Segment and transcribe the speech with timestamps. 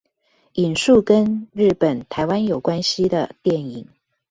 [0.53, 3.87] 引述跟日本台灣有關係的電影